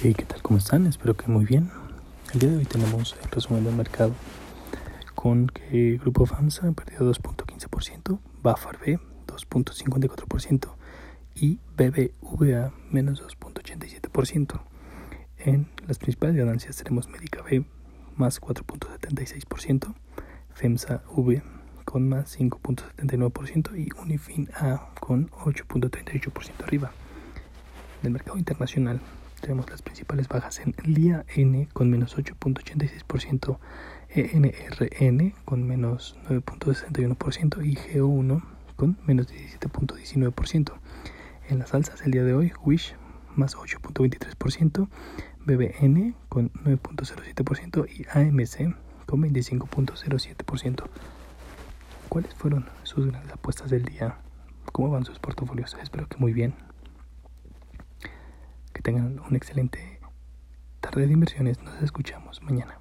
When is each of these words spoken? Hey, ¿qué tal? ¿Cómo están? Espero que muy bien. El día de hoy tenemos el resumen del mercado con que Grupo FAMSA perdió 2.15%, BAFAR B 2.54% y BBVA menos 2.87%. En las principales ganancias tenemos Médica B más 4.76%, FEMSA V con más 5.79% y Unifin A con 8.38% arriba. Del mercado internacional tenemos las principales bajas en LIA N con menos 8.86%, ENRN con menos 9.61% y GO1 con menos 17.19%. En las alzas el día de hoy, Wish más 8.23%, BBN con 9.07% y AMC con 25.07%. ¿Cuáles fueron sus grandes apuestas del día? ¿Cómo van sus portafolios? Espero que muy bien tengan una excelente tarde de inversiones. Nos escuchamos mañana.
Hey, 0.00 0.14
¿qué 0.16 0.24
tal? 0.24 0.40
¿Cómo 0.42 0.58
están? 0.58 0.86
Espero 0.86 1.16
que 1.16 1.26
muy 1.26 1.44
bien. 1.44 1.72
El 2.32 2.38
día 2.38 2.50
de 2.50 2.58
hoy 2.58 2.66
tenemos 2.66 3.16
el 3.20 3.28
resumen 3.32 3.64
del 3.64 3.74
mercado 3.74 4.14
con 5.16 5.48
que 5.48 5.98
Grupo 5.98 6.24
FAMSA 6.24 6.70
perdió 6.70 7.00
2.15%, 7.00 8.20
BAFAR 8.40 8.78
B 8.78 9.00
2.54% 9.26 10.68
y 11.34 11.58
BBVA 11.76 12.72
menos 12.92 13.20
2.87%. 13.24 14.60
En 15.38 15.66
las 15.88 15.98
principales 15.98 16.36
ganancias 16.36 16.76
tenemos 16.76 17.08
Médica 17.08 17.42
B 17.42 17.64
más 18.14 18.40
4.76%, 18.40 19.94
FEMSA 20.54 21.02
V 21.08 21.42
con 21.84 22.08
más 22.08 22.38
5.79% 22.38 23.76
y 23.76 23.88
Unifin 24.00 24.48
A 24.54 24.90
con 25.00 25.28
8.38% 25.30 26.62
arriba. 26.62 26.92
Del 28.00 28.12
mercado 28.12 28.38
internacional 28.38 29.00
tenemos 29.40 29.68
las 29.70 29.82
principales 29.82 30.28
bajas 30.28 30.60
en 30.60 30.74
LIA 30.84 31.24
N 31.34 31.68
con 31.72 31.90
menos 31.90 32.16
8.86%, 32.16 33.58
ENRN 34.10 35.34
con 35.44 35.66
menos 35.66 36.16
9.61% 36.28 37.64
y 37.64 37.76
GO1 37.76 38.42
con 38.76 38.98
menos 39.06 39.28
17.19%. 39.28 40.72
En 41.48 41.58
las 41.58 41.74
alzas 41.74 42.02
el 42.02 42.12
día 42.12 42.24
de 42.24 42.34
hoy, 42.34 42.52
Wish 42.64 42.94
más 43.34 43.56
8.23%, 43.56 44.88
BBN 45.44 46.14
con 46.28 46.50
9.07% 46.52 47.88
y 47.88 48.06
AMC 48.10 48.76
con 49.06 49.22
25.07%. 49.22 50.84
¿Cuáles 52.08 52.34
fueron 52.34 52.68
sus 52.82 53.06
grandes 53.06 53.32
apuestas 53.32 53.70
del 53.70 53.84
día? 53.84 54.18
¿Cómo 54.72 54.90
van 54.90 55.04
sus 55.04 55.18
portafolios? 55.18 55.76
Espero 55.82 56.08
que 56.08 56.16
muy 56.18 56.32
bien 56.32 56.54
tengan 58.82 59.18
una 59.20 59.36
excelente 59.36 60.00
tarde 60.80 61.06
de 61.06 61.12
inversiones. 61.12 61.60
Nos 61.62 61.82
escuchamos 61.82 62.42
mañana. 62.42 62.78